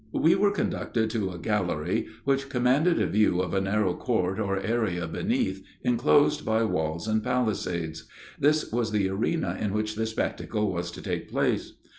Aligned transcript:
We 0.13 0.33
were 0.33 0.49
conducted 0.49 1.11
to 1.11 1.29
a 1.29 1.37
gallery 1.37 2.07
which 2.23 2.49
commanded 2.49 2.99
a 2.99 3.05
view 3.05 3.39
of 3.39 3.53
a 3.53 3.61
narrow 3.61 3.93
court 3.93 4.39
or 4.39 4.59
area 4.59 5.07
beneath, 5.07 5.63
inclosed 5.83 6.43
by 6.43 6.63
walls 6.63 7.07
and 7.07 7.23
palisades. 7.23 8.05
This 8.39 8.71
was 8.71 8.89
the 8.91 9.09
arena 9.09 9.57
in 9.59 9.73
which 9.73 9.93
the 9.93 10.07
spectacle 10.07 10.73
was 10.73 10.89
to 10.93 11.03
take 11.03 11.29
place. 11.29 11.73